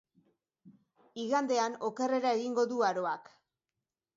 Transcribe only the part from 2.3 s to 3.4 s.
egingo du aroak.